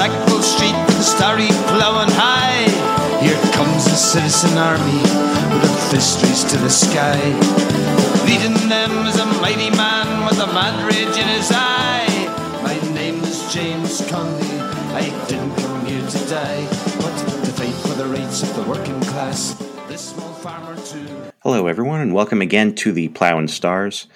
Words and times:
Sackville 0.00 0.40
Street, 0.40 0.74
starry 1.02 1.48
plowing 1.68 2.08
high. 2.12 2.64
Here 3.20 3.36
comes 3.52 3.84
the 3.84 3.90
citizen 3.90 4.56
army 4.56 4.96
with 5.52 5.68
a 5.68 5.90
fist 5.90 6.22
raised 6.22 6.48
to 6.48 6.56
the 6.56 6.70
sky. 6.70 7.20
Leading 8.24 8.56
them 8.70 9.04
is 9.06 9.18
a 9.18 9.26
mighty 9.42 9.68
man 9.76 10.24
with 10.24 10.40
a 10.40 10.46
mad 10.54 10.88
rage 10.88 11.18
in 11.18 11.28
his 11.28 11.52
eye. 11.52 12.08
My 12.62 12.80
name 12.94 13.20
is 13.24 13.52
James 13.52 14.00
Connolly. 14.08 14.60
I 14.96 15.12
didn't 15.28 15.54
come 15.56 15.84
here 15.84 16.08
to 16.08 16.18
die, 16.30 16.64
but 17.02 17.14
to 17.44 17.52
fight 17.52 17.74
for 17.84 17.92
the 17.92 18.06
rights 18.06 18.42
of 18.42 18.56
the 18.56 18.62
working 18.62 18.98
class. 19.02 19.52
This 19.86 20.00
small 20.00 20.32
farmer 20.32 20.76
too. 20.80 21.30
Hello, 21.40 21.66
everyone, 21.66 22.00
and 22.00 22.14
welcome 22.14 22.40
again 22.40 22.74
to 22.76 22.92
the 22.92 23.08
Plough 23.08 23.36
and 23.36 23.50
Stars. 23.50 24.06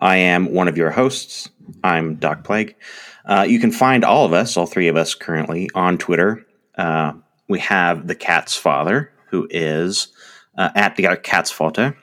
I 0.00 0.18
am 0.18 0.52
one 0.52 0.68
of 0.68 0.76
your 0.76 0.92
hosts. 0.92 1.50
I'm 1.82 2.14
Doc 2.14 2.44
Plague. 2.44 2.76
Uh, 3.24 3.46
you 3.48 3.60
can 3.60 3.70
find 3.70 4.04
all 4.04 4.24
of 4.24 4.32
us, 4.32 4.56
all 4.56 4.66
three 4.66 4.88
of 4.88 4.96
us 4.96 5.14
currently, 5.14 5.70
on 5.74 5.98
Twitter. 5.98 6.44
Uh, 6.76 7.12
we 7.48 7.58
have 7.60 8.06
the 8.06 8.14
cat's 8.14 8.56
father, 8.56 9.12
who 9.28 9.46
is 9.50 10.08
uh, 10.56 10.70
at 10.74 10.96
the 10.96 11.16
cat's 11.22 11.52
Fota. 11.52 11.94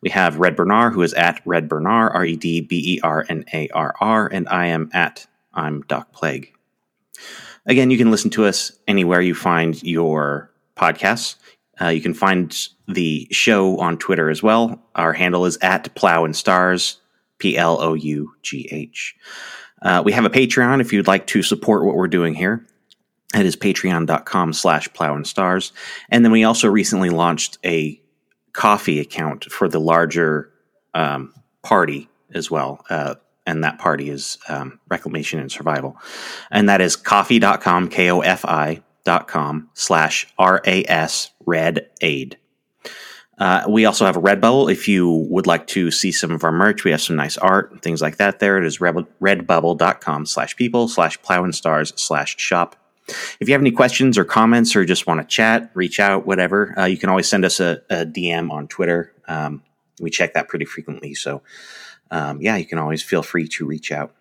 We 0.00 0.10
have 0.10 0.38
Red 0.38 0.56
Bernard, 0.56 0.92
who 0.92 1.02
is 1.02 1.14
at 1.14 1.40
Red 1.44 1.68
Bernard, 1.68 2.12
R 2.14 2.24
E 2.24 2.36
D 2.36 2.60
B 2.60 2.96
E 2.96 3.00
R 3.02 3.24
N 3.28 3.44
A 3.52 3.68
R 3.68 3.94
R, 4.00 4.28
and 4.28 4.48
I 4.48 4.66
am 4.66 4.90
at 4.92 5.26
I'm 5.54 5.82
Doc 5.82 6.12
Plague. 6.12 6.52
Again, 7.66 7.90
you 7.90 7.98
can 7.98 8.10
listen 8.10 8.30
to 8.30 8.44
us 8.44 8.72
anywhere 8.88 9.20
you 9.20 9.34
find 9.34 9.80
your 9.82 10.50
podcasts. 10.76 11.36
Uh, 11.80 11.88
you 11.88 12.00
can 12.00 12.14
find 12.14 12.68
the 12.88 13.26
show 13.30 13.78
on 13.78 13.98
Twitter 13.98 14.30
as 14.30 14.42
well. 14.42 14.82
Our 14.94 15.12
handle 15.12 15.46
is 15.46 15.58
at 15.62 15.94
Plough 15.94 16.24
and 16.24 16.36
Stars, 16.36 17.00
P 17.38 17.56
L 17.56 17.80
O 17.80 17.94
U 17.94 18.34
G 18.42 18.68
H. 18.70 19.16
Uh, 19.82 20.02
we 20.04 20.12
have 20.12 20.24
a 20.24 20.30
Patreon 20.30 20.80
if 20.80 20.92
you'd 20.92 21.06
like 21.06 21.26
to 21.28 21.42
support 21.42 21.84
what 21.84 21.94
we're 21.94 22.08
doing 22.08 22.34
here. 22.34 22.66
It 23.34 23.46
is 23.46 23.56
patreon.com 23.56 24.52
slash 24.52 24.92
plough 24.92 25.16
and 25.16 25.26
stars. 25.26 25.72
And 26.10 26.24
then 26.24 26.32
we 26.32 26.44
also 26.44 26.68
recently 26.68 27.10
launched 27.10 27.58
a 27.64 28.00
Ko-fi 28.52 28.98
account 29.00 29.44
for 29.46 29.68
the 29.68 29.80
larger 29.80 30.52
um, 30.94 31.32
party 31.62 32.08
as 32.34 32.50
well. 32.50 32.84
Uh, 32.90 33.14
and 33.46 33.64
that 33.64 33.78
party 33.78 34.10
is 34.10 34.38
um, 34.48 34.78
Reclamation 34.88 35.40
and 35.40 35.50
Survival. 35.50 35.96
And 36.50 36.68
that 36.68 36.80
is 36.80 36.94
ko-fi.com, 36.96 37.88
K 37.88 38.10
O 38.10 38.20
F 38.20 38.44
I 38.44 38.82
dot 39.04 39.26
com 39.26 39.70
slash 39.74 40.32
R 40.38 40.60
A 40.66 40.84
S 40.84 41.30
Red 41.44 41.88
Aid. 42.02 42.38
Uh, 43.42 43.64
we 43.68 43.84
also 43.86 44.06
have 44.06 44.16
a 44.16 44.20
Redbubble. 44.20 44.70
If 44.70 44.86
you 44.86 45.10
would 45.28 45.48
like 45.48 45.66
to 45.68 45.90
see 45.90 46.12
some 46.12 46.30
of 46.30 46.44
our 46.44 46.52
merch, 46.52 46.84
we 46.84 46.92
have 46.92 47.02
some 47.02 47.16
nice 47.16 47.36
art 47.36 47.72
and 47.72 47.82
things 47.82 48.00
like 48.00 48.18
that 48.18 48.38
there. 48.38 48.56
It 48.56 48.64
is 48.64 48.78
redbubble.com 48.78 50.26
slash 50.26 50.54
people 50.54 50.86
slash 50.86 51.20
plough 51.22 51.42
and 51.42 51.52
stars 51.52 51.92
slash 51.96 52.38
shop. 52.38 52.76
If 53.40 53.48
you 53.48 53.54
have 53.54 53.60
any 53.60 53.72
questions 53.72 54.16
or 54.16 54.24
comments 54.24 54.76
or 54.76 54.84
just 54.84 55.08
want 55.08 55.22
to 55.22 55.26
chat, 55.26 55.72
reach 55.74 55.98
out, 55.98 56.24
whatever, 56.24 56.72
uh, 56.78 56.84
you 56.84 56.96
can 56.96 57.08
always 57.08 57.28
send 57.28 57.44
us 57.44 57.58
a, 57.58 57.82
a 57.90 58.06
DM 58.06 58.52
on 58.52 58.68
Twitter. 58.68 59.12
Um, 59.26 59.64
we 60.00 60.08
check 60.08 60.34
that 60.34 60.46
pretty 60.46 60.64
frequently. 60.64 61.14
So, 61.14 61.42
um, 62.12 62.40
yeah, 62.40 62.54
you 62.54 62.64
can 62.64 62.78
always 62.78 63.02
feel 63.02 63.24
free 63.24 63.48
to 63.48 63.66
reach 63.66 63.90
out. 63.90 64.14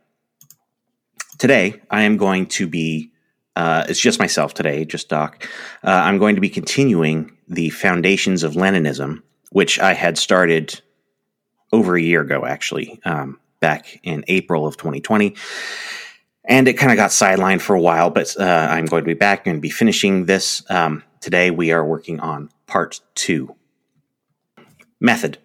Today, 1.38 1.80
I 1.92 2.02
am 2.02 2.18
going 2.18 2.48
to 2.48 2.66
be, 2.66 3.12
uh, 3.56 3.86
it's 3.90 4.00
just 4.00 4.20
myself 4.20 4.54
today, 4.54 4.86
just 4.86 5.10
Doc. 5.10 5.48
Uh, 5.84 5.90
I'm 5.90 6.18
going 6.18 6.36
to 6.36 6.42
be 6.42 6.50
continuing 6.50 7.38
the 7.48 7.70
Foundations 7.70 8.44
of 8.44 8.54
Leninism, 8.54 9.22
which 9.52 9.80
I 9.80 9.94
had 9.94 10.18
started 10.18 10.82
over 11.74 11.96
a 11.96 12.02
year 12.02 12.22
ago, 12.22 12.46
actually, 12.46 13.00
um, 13.06 13.40
back 13.60 14.00
in 14.04 14.24
April 14.28 14.66
of 14.66 14.78
2020. 14.78 15.36
And 16.46 16.68
it 16.68 16.74
kind 16.74 16.92
of 16.92 16.98
got 16.98 17.12
sidelined 17.12 17.62
for 17.62 17.76
a 17.76 17.82
while, 17.82 18.10
but 18.10 18.36
uh, 18.40 18.44
I'm 18.44 18.86
going 18.86 19.04
to 19.04 19.08
be 19.08 19.14
back 19.14 19.48
and 19.48 19.62
be 19.62 19.70
finishing 19.70 20.26
this. 20.26 20.64
Um, 20.70 21.04
today, 21.20 21.52
we 21.52 21.72
are 21.72 21.86
working 21.86 22.20
on 22.20 22.50
part 22.68 23.02
two 23.16 23.56
Method. 25.00 25.40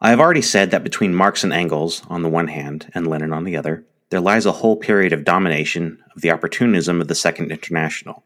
I 0.00 0.10
have 0.10 0.20
already 0.20 0.42
said 0.42 0.70
that 0.70 0.84
between 0.84 1.14
Marx 1.14 1.44
and 1.44 1.52
Engels 1.52 2.02
on 2.08 2.22
the 2.22 2.28
one 2.28 2.48
hand 2.48 2.90
and 2.94 3.06
Lenin 3.06 3.32
on 3.32 3.44
the 3.44 3.56
other, 3.56 3.84
there 4.10 4.20
lies 4.20 4.44
a 4.44 4.52
whole 4.52 4.76
period 4.76 5.12
of 5.12 5.24
domination 5.24 6.02
of 6.14 6.22
the 6.22 6.30
opportunism 6.30 7.00
of 7.00 7.08
the 7.08 7.14
Second 7.14 7.50
International. 7.50 8.24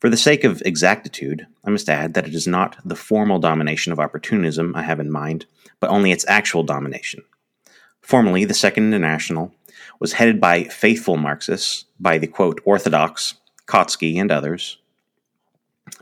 For 0.00 0.10
the 0.10 0.16
sake 0.16 0.44
of 0.44 0.62
exactitude, 0.64 1.46
I 1.64 1.70
must 1.70 1.88
add 1.88 2.14
that 2.14 2.26
it 2.26 2.34
is 2.34 2.46
not 2.46 2.76
the 2.84 2.96
formal 2.96 3.38
domination 3.38 3.92
of 3.92 4.00
opportunism 4.00 4.74
I 4.74 4.82
have 4.82 5.00
in 5.00 5.10
mind, 5.10 5.46
but 5.80 5.90
only 5.90 6.12
its 6.12 6.24
actual 6.28 6.62
domination. 6.62 7.22
Formerly, 8.02 8.44
the 8.44 8.54
Second 8.54 8.92
International 8.92 9.54
was 9.98 10.14
headed 10.14 10.40
by 10.40 10.64
faithful 10.64 11.16
Marxists, 11.16 11.86
by 11.98 12.18
the 12.18 12.26
quote, 12.26 12.60
orthodox, 12.64 13.34
Kautsky, 13.66 14.20
and 14.20 14.30
others. 14.30 14.78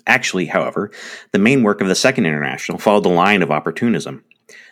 Actually, 0.06 0.46
however, 0.46 0.90
the 1.32 1.38
main 1.38 1.62
work 1.62 1.80
of 1.80 1.88
the 1.88 1.94
Second 1.94 2.26
International 2.26 2.78
followed 2.78 3.04
the 3.04 3.08
line 3.08 3.42
of 3.42 3.50
opportunism. 3.50 4.24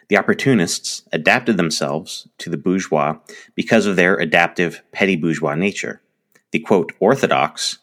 The 0.09 0.17
opportunists 0.17 1.03
adapted 1.13 1.57
themselves 1.57 2.29
to 2.39 2.51
the 2.51 2.57
bourgeois 2.57 3.19
because 3.55 3.87
of 3.87 3.97
their 3.97 4.17
adaptive 4.17 4.83
petty 4.93 5.17
bourgeois 5.17 5.55
nature. 5.55 6.03
The 6.51 6.61
quote, 6.61 6.93
orthodox, 7.01 7.79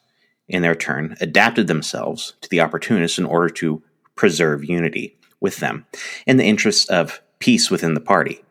in 0.48 0.62
their 0.62 0.76
turn, 0.76 1.16
adapted 1.22 1.68
themselves 1.68 2.34
to 2.42 2.50
the 2.50 2.62
opportunists 2.62 3.18
in 3.18 3.26
order 3.26 3.50
to 3.50 3.84
preserve 4.16 4.66
unity 4.66 5.18
with 5.40 5.58
them 5.58 5.86
in 6.26 6.38
the 6.38 6.46
interests 6.46 6.86
of 6.90 7.22
peace 7.40 7.72
within 7.72 7.94
the 7.94 8.02
party. 8.02 8.44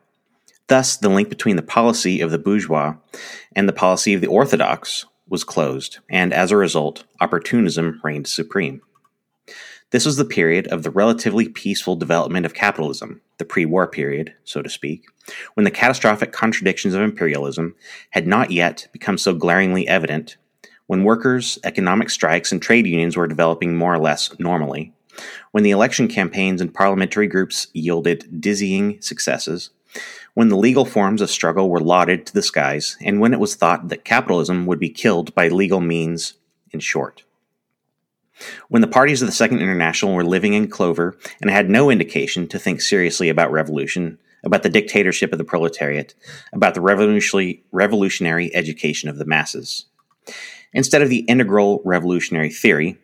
Thus, 0.68 0.96
the 0.96 1.08
link 1.08 1.28
between 1.28 1.56
the 1.56 1.62
policy 1.62 2.20
of 2.20 2.30
the 2.30 2.38
bourgeois 2.38 2.94
and 3.54 3.68
the 3.68 3.72
policy 3.72 4.14
of 4.14 4.20
the 4.20 4.26
orthodox 4.26 5.06
was 5.28 5.44
closed, 5.44 5.98
and 6.08 6.32
as 6.32 6.50
a 6.50 6.56
result, 6.56 7.04
opportunism 7.20 8.00
reigned 8.02 8.26
supreme. 8.26 8.80
This 9.90 10.04
was 10.04 10.16
the 10.16 10.24
period 10.26 10.66
of 10.66 10.82
the 10.82 10.90
relatively 10.90 11.48
peaceful 11.48 11.96
development 11.96 12.44
of 12.44 12.52
capitalism, 12.52 13.22
the 13.38 13.46
pre 13.46 13.64
war 13.64 13.86
period, 13.86 14.34
so 14.44 14.60
to 14.60 14.68
speak, 14.68 15.06
when 15.54 15.64
the 15.64 15.70
catastrophic 15.70 16.30
contradictions 16.30 16.92
of 16.92 17.00
imperialism 17.00 17.74
had 18.10 18.26
not 18.26 18.50
yet 18.50 18.88
become 18.92 19.16
so 19.16 19.32
glaringly 19.32 19.88
evident, 19.88 20.36
when 20.88 21.04
workers, 21.04 21.58
economic 21.64 22.10
strikes, 22.10 22.52
and 22.52 22.60
trade 22.60 22.86
unions 22.86 23.16
were 23.16 23.26
developing 23.26 23.76
more 23.76 23.94
or 23.94 23.98
less 23.98 24.38
normally, 24.38 24.92
when 25.52 25.64
the 25.64 25.70
election 25.70 26.06
campaigns 26.06 26.60
and 26.60 26.74
parliamentary 26.74 27.26
groups 27.26 27.68
yielded 27.72 28.42
dizzying 28.42 29.00
successes, 29.00 29.70
when 30.34 30.50
the 30.50 30.56
legal 30.56 30.84
forms 30.84 31.22
of 31.22 31.30
struggle 31.30 31.70
were 31.70 31.80
lauded 31.80 32.26
to 32.26 32.34
the 32.34 32.42
skies, 32.42 32.98
and 33.00 33.20
when 33.20 33.32
it 33.32 33.40
was 33.40 33.54
thought 33.54 33.88
that 33.88 34.04
capitalism 34.04 34.66
would 34.66 34.78
be 34.78 34.90
killed 34.90 35.34
by 35.34 35.48
legal 35.48 35.80
means, 35.80 36.34
in 36.72 36.80
short. 36.80 37.24
When 38.68 38.82
the 38.82 38.88
parties 38.88 39.22
of 39.22 39.26
the 39.26 39.32
Second 39.32 39.60
International 39.60 40.14
were 40.14 40.24
living 40.24 40.54
in 40.54 40.68
clover 40.68 41.16
and 41.40 41.50
had 41.50 41.68
no 41.70 41.90
indication 41.90 42.46
to 42.48 42.58
think 42.58 42.80
seriously 42.80 43.28
about 43.28 43.52
revolution, 43.52 44.18
about 44.44 44.62
the 44.62 44.68
dictatorship 44.68 45.32
of 45.32 45.38
the 45.38 45.44
proletariat, 45.44 46.14
about 46.52 46.74
the 46.74 46.80
revolutionary, 46.80 47.64
revolutionary 47.72 48.54
education 48.54 49.08
of 49.08 49.18
the 49.18 49.24
masses. 49.24 49.86
Instead 50.72 51.02
of 51.02 51.08
the 51.08 51.20
integral 51.20 51.82
revolutionary 51.84 52.50
theory, 52.50 52.98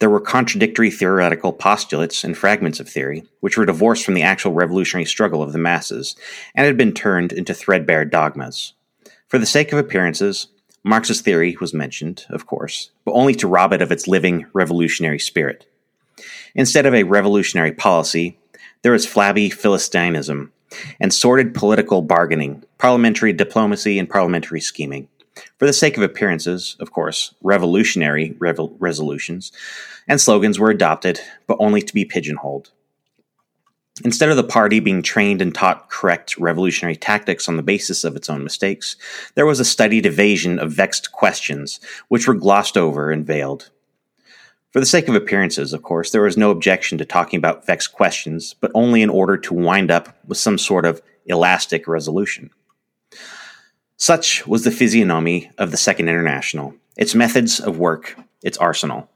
there 0.00 0.10
were 0.10 0.20
contradictory 0.20 0.90
theoretical 0.90 1.52
postulates 1.52 2.24
and 2.24 2.36
fragments 2.36 2.80
of 2.80 2.88
theory, 2.88 3.24
which 3.40 3.56
were 3.56 3.64
divorced 3.64 4.04
from 4.04 4.14
the 4.14 4.22
actual 4.22 4.52
revolutionary 4.52 5.04
struggle 5.04 5.42
of 5.42 5.52
the 5.52 5.58
masses 5.58 6.16
and 6.54 6.66
had 6.66 6.76
been 6.76 6.92
turned 6.92 7.32
into 7.32 7.54
threadbare 7.54 8.04
dogmas. 8.04 8.74
For 9.28 9.38
the 9.38 9.46
sake 9.46 9.72
of 9.72 9.78
appearances, 9.78 10.48
Marx's 10.84 11.22
theory 11.22 11.56
was 11.60 11.72
mentioned, 11.72 12.26
of 12.28 12.46
course, 12.46 12.90
but 13.04 13.12
only 13.12 13.34
to 13.34 13.48
rob 13.48 13.72
it 13.72 13.80
of 13.80 13.90
its 13.90 14.06
living 14.06 14.46
revolutionary 14.52 15.18
spirit. 15.18 15.66
Instead 16.54 16.84
of 16.84 16.94
a 16.94 17.04
revolutionary 17.04 17.72
policy, 17.72 18.38
there 18.82 18.92
was 18.92 19.06
flabby 19.06 19.48
Philistinism 19.48 20.50
and 21.00 21.12
sordid 21.12 21.54
political 21.54 22.02
bargaining, 22.02 22.62
parliamentary 22.78 23.32
diplomacy, 23.32 23.98
and 23.98 24.10
parliamentary 24.10 24.60
scheming. 24.60 25.08
For 25.58 25.66
the 25.66 25.72
sake 25.72 25.96
of 25.96 26.02
appearances, 26.02 26.76
of 26.78 26.92
course, 26.92 27.34
revolutionary 27.42 28.36
revo- 28.38 28.76
resolutions 28.78 29.52
and 30.06 30.20
slogans 30.20 30.58
were 30.58 30.70
adopted, 30.70 31.20
but 31.46 31.56
only 31.60 31.80
to 31.80 31.94
be 31.94 32.04
pigeonholed. 32.04 32.70
Instead 34.02 34.28
of 34.28 34.36
the 34.36 34.42
party 34.42 34.80
being 34.80 35.02
trained 35.02 35.40
and 35.40 35.54
taught 35.54 35.88
correct 35.88 36.36
revolutionary 36.36 36.96
tactics 36.96 37.48
on 37.48 37.56
the 37.56 37.62
basis 37.62 38.02
of 38.02 38.16
its 38.16 38.28
own 38.28 38.42
mistakes, 38.42 38.96
there 39.36 39.46
was 39.46 39.60
a 39.60 39.64
studied 39.64 40.04
evasion 40.04 40.58
of 40.58 40.72
vexed 40.72 41.12
questions, 41.12 41.78
which 42.08 42.26
were 42.26 42.34
glossed 42.34 42.76
over 42.76 43.12
and 43.12 43.24
veiled. 43.24 43.70
For 44.72 44.80
the 44.80 44.86
sake 44.86 45.06
of 45.06 45.14
appearances, 45.14 45.72
of 45.72 45.84
course, 45.84 46.10
there 46.10 46.22
was 46.22 46.36
no 46.36 46.50
objection 46.50 46.98
to 46.98 47.04
talking 47.04 47.38
about 47.38 47.64
vexed 47.64 47.92
questions, 47.92 48.56
but 48.60 48.72
only 48.74 49.00
in 49.00 49.10
order 49.10 49.36
to 49.36 49.54
wind 49.54 49.92
up 49.92 50.18
with 50.26 50.38
some 50.38 50.58
sort 50.58 50.84
of 50.84 51.00
elastic 51.26 51.86
resolution. 51.86 52.50
Such 53.96 54.44
was 54.44 54.64
the 54.64 54.72
physiognomy 54.72 55.52
of 55.56 55.70
the 55.70 55.76
Second 55.76 56.08
International, 56.08 56.74
its 56.96 57.14
methods 57.14 57.60
of 57.60 57.78
work, 57.78 58.16
its 58.42 58.58
arsenal. 58.58 59.08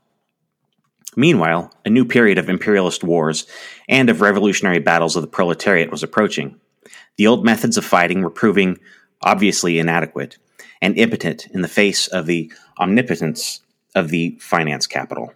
Meanwhile, 1.16 1.72
a 1.84 1.90
new 1.90 2.04
period 2.04 2.38
of 2.38 2.48
imperialist 2.48 3.02
wars 3.02 3.44
and 3.88 4.10
of 4.10 4.20
revolutionary 4.20 4.78
battles 4.78 5.16
of 5.16 5.22
the 5.22 5.28
proletariat 5.28 5.90
was 5.90 6.02
approaching. 6.02 6.60
The 7.16 7.26
old 7.26 7.44
methods 7.44 7.76
of 7.76 7.84
fighting 7.84 8.22
were 8.22 8.30
proving 8.30 8.78
obviously 9.22 9.78
inadequate, 9.78 10.38
and 10.80 10.96
impotent 10.96 11.46
in 11.48 11.62
the 11.62 11.68
face 11.68 12.06
of 12.08 12.26
the 12.26 12.52
omnipotence 12.78 13.60
of 13.94 14.10
the 14.10 14.38
finance 14.40 14.86
capital. 14.86 15.32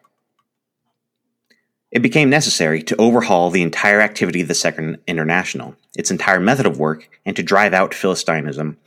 It 1.90 2.00
became 2.00 2.30
necessary 2.30 2.82
to 2.84 2.96
overhaul 2.96 3.50
the 3.50 3.62
entire 3.62 4.00
activity 4.00 4.40
of 4.40 4.48
the 4.48 4.54
Second 4.54 4.98
International, 5.06 5.76
its 5.96 6.10
entire 6.10 6.40
method 6.40 6.64
of 6.64 6.78
work, 6.78 7.08
and 7.26 7.36
to 7.36 7.42
drive 7.42 7.74
out 7.74 7.92
Philistinism, 7.92 8.78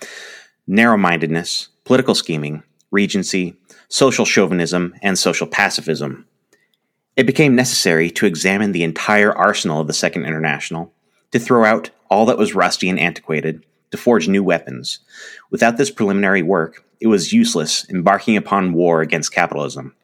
narrow 0.66 0.98
mindedness, 0.98 1.68
political 1.84 2.16
scheming, 2.16 2.64
renegacy, 2.92 3.56
social 3.90 4.26
chauvinism, 4.26 4.96
and 5.04 5.20
social 5.20 5.46
pacifism. 5.46 6.26
It 7.16 7.26
became 7.26 7.56
necessary 7.56 8.12
to 8.12 8.26
examine 8.26 8.74
the 8.74 8.84
entire 8.84 9.32
arsenal 9.32 9.80
of 9.80 9.88
the 9.88 9.94
Second 9.94 10.26
International, 10.26 10.94
to 11.32 11.40
throw 11.40 11.64
out 11.64 11.90
all 12.10 12.26
that 12.26 12.38
was 12.38 12.56
rusty 12.56 12.90
and 12.90 13.00
antiquated, 13.00 13.66
to 13.92 13.98
forge 13.98 14.28
new 14.28 14.44
weapons. 14.44 15.00
Without 15.50 15.78
this 15.78 15.90
preliminary 15.90 16.44
work, 16.44 16.84
it 17.00 17.08
was 17.08 17.32
useless 17.32 17.90
embarking 17.90 18.36
upon 18.36 18.74
war 18.74 19.02
against 19.02 19.34
capitalism. 19.34 19.96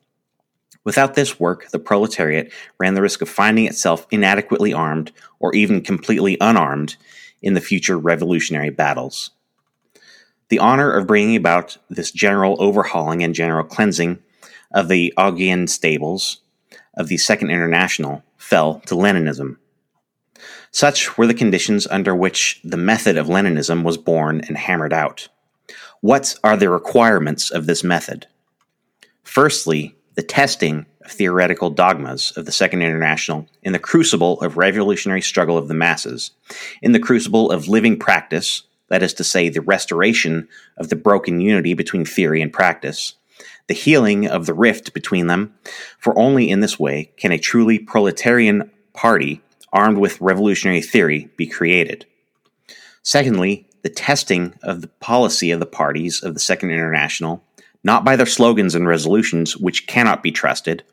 Without 0.85 1.13
this 1.13 1.39
work, 1.39 1.69
the 1.71 1.79
proletariat 1.79 2.51
ran 2.79 2.93
the 2.93 3.01
risk 3.01 3.21
of 3.21 3.29
finding 3.29 3.65
itself 3.65 4.07
inadequately 4.09 4.73
armed 4.73 5.11
or 5.39 5.53
even 5.53 5.81
completely 5.81 6.37
unarmed 6.39 6.95
in 7.41 7.53
the 7.53 7.61
future 7.61 7.99
revolutionary 7.99 8.69
battles. 8.69 9.31
The 10.49 10.59
honor 10.59 10.91
of 10.91 11.07
bringing 11.07 11.35
about 11.35 11.77
this 11.89 12.11
general 12.11 12.55
overhauling 12.59 13.21
and 13.21 13.35
general 13.35 13.65
cleansing 13.65 14.19
of 14.73 14.87
the 14.87 15.13
Augean 15.17 15.67
stables 15.67 16.41
of 16.95 17.07
the 17.07 17.17
Second 17.17 17.49
International 17.49 18.23
fell 18.38 18.81
to 18.85 18.95
Leninism. 18.95 19.57
Such 20.71 21.17
were 21.17 21.27
the 21.27 21.33
conditions 21.33 21.88
under 21.88 22.15
which 22.15 22.59
the 22.63 22.77
method 22.77 23.17
of 23.17 23.27
Leninism 23.27 23.83
was 23.83 23.97
born 23.97 24.41
and 24.47 24.57
hammered 24.57 24.93
out. 24.93 25.27
What 25.99 26.35
are 26.43 26.57
the 26.57 26.69
requirements 26.69 27.51
of 27.51 27.65
this 27.65 27.83
method? 27.83 28.27
Firstly, 29.23 29.95
the 30.15 30.23
testing 30.23 30.85
of 31.05 31.11
theoretical 31.11 31.69
dogmas 31.69 32.31
of 32.35 32.45
the 32.45 32.51
Second 32.51 32.81
International 32.81 33.47
in 33.63 33.73
the 33.73 33.79
crucible 33.79 34.41
of 34.41 34.57
revolutionary 34.57 35.21
struggle 35.21 35.57
of 35.57 35.67
the 35.67 35.73
masses, 35.73 36.31
in 36.81 36.91
the 36.91 36.99
crucible 36.99 37.51
of 37.51 37.67
living 37.67 37.97
practice, 37.97 38.63
that 38.89 39.03
is 39.03 39.13
to 39.15 39.23
say, 39.23 39.49
the 39.49 39.61
restoration 39.61 40.47
of 40.77 40.89
the 40.89 40.95
broken 40.95 41.39
unity 41.39 41.73
between 41.73 42.05
theory 42.05 42.41
and 42.41 42.51
practice, 42.51 43.15
the 43.67 43.73
healing 43.73 44.27
of 44.27 44.45
the 44.45 44.53
rift 44.53 44.93
between 44.93 45.27
them, 45.27 45.53
for 45.97 46.17
only 46.17 46.49
in 46.49 46.59
this 46.59 46.79
way 46.79 47.11
can 47.17 47.31
a 47.31 47.38
truly 47.38 47.79
proletarian 47.79 48.69
party 48.93 49.41
armed 49.73 49.97
with 49.97 50.19
revolutionary 50.21 50.81
theory 50.81 51.29
be 51.38 51.47
created. 51.47 52.05
Secondly, 53.03 53.67
the 53.81 53.89
testing 53.89 54.53
of 54.61 54.81
the 54.81 54.88
policy 54.88 55.51
of 55.51 55.59
the 55.59 55.65
parties 55.65 56.21
of 56.21 56.33
the 56.33 56.39
Second 56.39 56.71
International 56.71 57.43
not 57.83 58.03
by 58.03 58.15
their 58.15 58.25
slogans 58.25 58.75
and 58.75 58.88
resolutions, 58.88 59.57
which 59.57 59.87
cannot 59.87 60.21
be 60.21 60.31
trusted, 60.31 60.83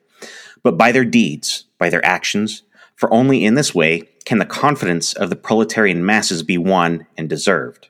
but 0.62 0.78
by 0.78 0.92
their 0.92 1.04
deeds, 1.04 1.64
by 1.78 1.90
their 1.90 2.04
actions, 2.04 2.62
for 2.96 3.12
only 3.12 3.44
in 3.44 3.54
this 3.54 3.74
way 3.74 4.08
can 4.24 4.38
the 4.38 4.46
confidence 4.46 5.12
of 5.14 5.30
the 5.30 5.36
proletarian 5.36 6.04
masses 6.04 6.42
be 6.42 6.58
won 6.58 7.06
and 7.16 7.28
deserved. 7.28 7.88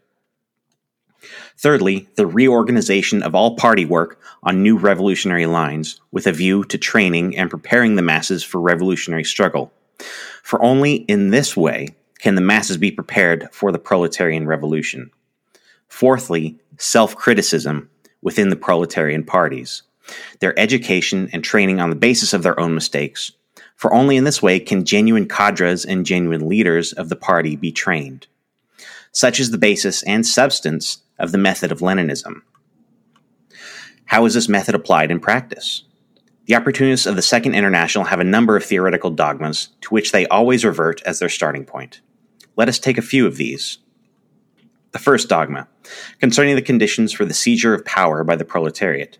Thirdly, 1.58 2.08
the 2.14 2.26
reorganization 2.26 3.20
of 3.24 3.34
all 3.34 3.56
party 3.56 3.84
work 3.84 4.20
on 4.44 4.62
new 4.62 4.78
revolutionary 4.78 5.46
lines 5.46 6.00
with 6.12 6.28
a 6.28 6.32
view 6.32 6.62
to 6.64 6.78
training 6.78 7.36
and 7.36 7.50
preparing 7.50 7.96
the 7.96 8.02
masses 8.02 8.44
for 8.44 8.60
revolutionary 8.60 9.24
struggle. 9.24 9.72
For 10.44 10.62
only 10.62 10.94
in 10.94 11.30
this 11.30 11.56
way 11.56 11.96
can 12.20 12.36
the 12.36 12.40
masses 12.40 12.76
be 12.76 12.92
prepared 12.92 13.48
for 13.50 13.72
the 13.72 13.78
proletarian 13.78 14.46
revolution. 14.46 15.10
Fourthly, 15.88 16.60
self 16.76 17.16
criticism 17.16 17.90
within 18.22 18.50
the 18.50 18.56
proletarian 18.56 19.24
parties, 19.24 19.82
their 20.38 20.56
education 20.56 21.28
and 21.32 21.42
training 21.42 21.80
on 21.80 21.90
the 21.90 21.96
basis 21.96 22.32
of 22.32 22.44
their 22.44 22.58
own 22.60 22.72
mistakes, 22.72 23.32
for 23.74 23.92
only 23.92 24.16
in 24.16 24.22
this 24.22 24.40
way 24.40 24.60
can 24.60 24.84
genuine 24.84 25.26
cadres 25.26 25.84
and 25.84 26.06
genuine 26.06 26.48
leaders 26.48 26.92
of 26.92 27.08
the 27.08 27.16
party 27.16 27.56
be 27.56 27.72
trained. 27.72 28.28
Such 29.18 29.40
is 29.40 29.50
the 29.50 29.58
basis 29.58 30.04
and 30.04 30.24
substance 30.24 31.02
of 31.18 31.32
the 31.32 31.38
method 31.38 31.72
of 31.72 31.80
Leninism. 31.80 32.42
How 34.04 34.24
is 34.26 34.34
this 34.34 34.48
method 34.48 34.76
applied 34.76 35.10
in 35.10 35.18
practice? 35.18 35.82
The 36.46 36.54
opportunists 36.54 37.04
of 37.04 37.16
the 37.16 37.22
Second 37.22 37.56
International 37.56 38.04
have 38.04 38.20
a 38.20 38.24
number 38.24 38.56
of 38.56 38.64
theoretical 38.64 39.10
dogmas 39.10 39.70
to 39.80 39.88
which 39.88 40.12
they 40.12 40.28
always 40.28 40.64
revert 40.64 41.02
as 41.02 41.18
their 41.18 41.28
starting 41.28 41.64
point. 41.64 42.00
Let 42.54 42.68
us 42.68 42.78
take 42.78 42.96
a 42.96 43.02
few 43.02 43.26
of 43.26 43.38
these. 43.38 43.78
The 44.92 45.00
first 45.00 45.28
dogma, 45.28 45.66
concerning 46.20 46.54
the 46.54 46.62
conditions 46.62 47.12
for 47.12 47.24
the 47.24 47.34
seizure 47.34 47.74
of 47.74 47.84
power 47.84 48.22
by 48.22 48.36
the 48.36 48.44
proletariat. 48.44 49.18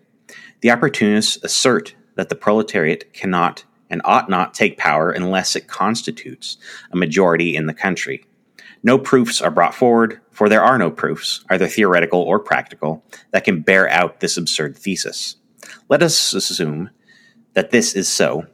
The 0.61 0.71
opportunists 0.71 1.43
assert 1.43 1.93
that 2.15 2.29
the 2.29 2.37
proletariat 2.37 3.11
cannot 3.11 3.65
and 3.89 4.01
ought 4.05 4.29
not 4.29 4.53
take 4.53 4.77
power 4.77 5.11
unless 5.11 5.57
it 5.57 5.67
constitutes 5.67 6.55
a 6.89 6.95
majority 6.95 7.53
in 7.53 7.65
the 7.65 7.73
country. 7.73 8.23
No 8.81 8.97
proofs 8.97 9.41
are 9.41 9.51
brought 9.51 9.75
forward, 9.75 10.21
for 10.31 10.47
there 10.47 10.63
are 10.63 10.77
no 10.77 10.89
proofs, 10.89 11.43
either 11.49 11.67
theoretical 11.67 12.21
or 12.21 12.39
practical, 12.39 13.03
that 13.31 13.43
can 13.43 13.61
bear 13.61 13.89
out 13.89 14.19
this 14.19 14.37
absurd 14.37 14.77
thesis. 14.77 15.35
Let 15.89 16.01
us 16.01 16.33
assume 16.33 16.89
that 17.53 17.71
this 17.71 17.93
is 17.93 18.07
so. 18.07 18.45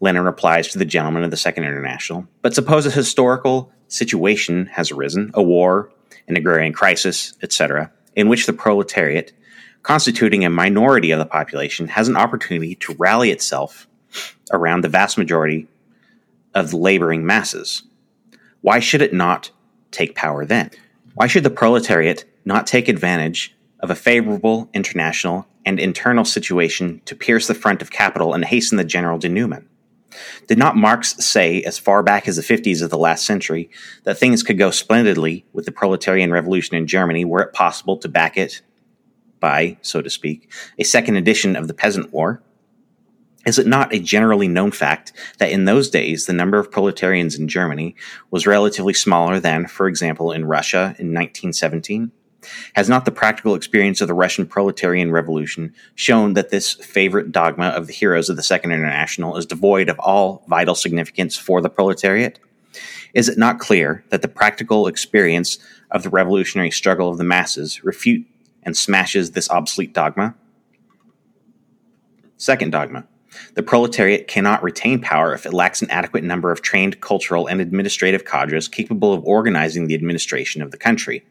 Lenin 0.00 0.24
replies 0.24 0.68
to 0.68 0.78
the 0.78 0.84
gentleman 0.84 1.24
of 1.24 1.30
the 1.30 1.36
Second 1.36 1.64
International. 1.64 2.26
But 2.42 2.54
suppose 2.54 2.86
a 2.86 2.90
historical 2.90 3.72
situation 3.88 4.66
has 4.66 4.90
arisen, 4.90 5.30
a 5.34 5.42
war, 5.42 5.90
an 6.28 6.36
agrarian 6.36 6.72
crisis, 6.72 7.34
etc., 7.42 7.90
in 8.14 8.28
which 8.28 8.46
the 8.46 8.52
proletariat, 8.52 9.32
constituting 9.82 10.44
a 10.44 10.50
minority 10.50 11.10
of 11.10 11.18
the 11.18 11.26
population, 11.26 11.88
has 11.88 12.08
an 12.08 12.16
opportunity 12.16 12.76
to 12.76 12.94
rally 12.98 13.30
itself 13.30 13.88
around 14.52 14.82
the 14.82 14.88
vast 14.88 15.18
majority 15.18 15.66
of 16.54 16.70
the 16.70 16.76
laboring 16.76 17.26
masses. 17.26 17.82
Why 18.60 18.78
should 18.78 19.02
it 19.02 19.12
not 19.12 19.50
take 19.94 20.14
power 20.14 20.44
then? 20.44 20.70
Why 21.14 21.26
should 21.26 21.44
the 21.44 21.50
proletariat 21.50 22.24
not 22.44 22.66
take 22.66 22.88
advantage 22.88 23.56
of 23.80 23.90
a 23.90 23.94
favorable 23.94 24.68
international 24.74 25.46
and 25.64 25.78
internal 25.78 26.24
situation 26.24 27.00
to 27.06 27.16
pierce 27.16 27.46
the 27.46 27.54
front 27.54 27.80
of 27.80 27.90
capital 27.90 28.34
and 28.34 28.44
hasten 28.44 28.76
the 28.76 28.84
general 28.84 29.18
denouement? 29.18 29.66
Did 30.46 30.58
not 30.58 30.76
Marx 30.76 31.16
say, 31.24 31.62
as 31.62 31.78
far 31.78 32.02
back 32.02 32.28
as 32.28 32.36
the 32.36 32.42
50s 32.42 32.82
of 32.82 32.90
the 32.90 32.98
last 32.98 33.24
century, 33.24 33.70
that 34.04 34.18
things 34.18 34.42
could 34.42 34.58
go 34.58 34.70
splendidly 34.70 35.44
with 35.52 35.64
the 35.64 35.72
proletarian 35.72 36.30
revolution 36.30 36.76
in 36.76 36.86
Germany 36.86 37.24
were 37.24 37.42
it 37.42 37.52
possible 37.52 37.96
to 37.98 38.08
back 38.08 38.36
it 38.36 38.62
by, 39.40 39.76
so 39.82 40.00
to 40.00 40.10
speak, 40.10 40.50
a 40.78 40.84
second 40.84 41.16
edition 41.16 41.56
of 41.56 41.68
the 41.68 41.74
Peasant 41.74 42.12
War? 42.12 42.42
Is 43.46 43.58
it 43.58 43.66
not 43.66 43.92
a 43.92 43.98
generally 43.98 44.48
known 44.48 44.70
fact 44.70 45.12
that 45.38 45.50
in 45.50 45.64
those 45.64 45.90
days 45.90 46.26
the 46.26 46.32
number 46.32 46.58
of 46.58 46.70
proletarians 46.70 47.38
in 47.38 47.48
Germany 47.48 47.94
was 48.30 48.46
relatively 48.46 48.94
smaller 48.94 49.38
than, 49.40 49.66
for 49.66 49.86
example, 49.86 50.32
in 50.32 50.44
Russia 50.44 50.94
in 50.98 51.12
1917? 51.12 52.10
Has 52.74 52.88
not 52.88 53.04
the 53.04 53.10
practical 53.10 53.54
experience 53.54 54.00
of 54.00 54.08
the 54.08 54.14
Russian 54.14 54.46
proletarian 54.46 55.10
revolution 55.10 55.74
shown 55.94 56.34
that 56.34 56.50
this 56.50 56.74
favorite 56.74 57.32
dogma 57.32 57.68
of 57.68 57.86
the 57.86 57.92
heroes 57.92 58.28
of 58.28 58.36
the 58.36 58.42
Second 58.42 58.72
International 58.72 59.36
is 59.36 59.46
devoid 59.46 59.88
of 59.88 59.98
all 59.98 60.44
vital 60.46 60.74
significance 60.74 61.36
for 61.36 61.62
the 61.62 61.70
proletariat? 61.70 62.38
Is 63.14 63.28
it 63.28 63.38
not 63.38 63.60
clear 63.60 64.04
that 64.10 64.22
the 64.22 64.28
practical 64.28 64.86
experience 64.86 65.58
of 65.90 66.02
the 66.02 66.10
revolutionary 66.10 66.70
struggle 66.70 67.08
of 67.08 67.18
the 67.18 67.24
masses 67.24 67.84
refute 67.84 68.26
and 68.62 68.76
smashes 68.76 69.30
this 69.30 69.50
obsolete 69.50 69.94
dogma? 69.94 70.34
Second 72.36 72.72
dogma. 72.72 73.06
The 73.54 73.62
proletariat 73.62 74.28
cannot 74.28 74.62
retain 74.62 75.00
power 75.00 75.34
if 75.34 75.46
it 75.46 75.52
lacks 75.52 75.82
an 75.82 75.90
adequate 75.90 76.24
number 76.24 76.50
of 76.50 76.62
trained 76.62 77.00
cultural 77.00 77.46
and 77.46 77.60
administrative 77.60 78.24
cadres 78.24 78.68
capable 78.68 79.12
of 79.12 79.24
organizing 79.24 79.86
the 79.86 79.94
administration 79.94 80.62
of 80.62 80.70
the 80.70 80.76
country. 80.76 81.24